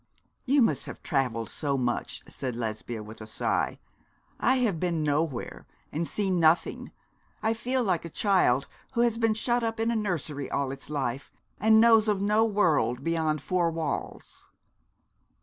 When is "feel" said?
7.53-7.83